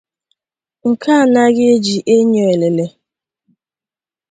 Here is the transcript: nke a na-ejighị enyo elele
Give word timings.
nke 0.89 1.11
a 1.21 1.23
na-ejighị 1.33 1.97
enyo 2.15 2.43
elele 2.53 2.85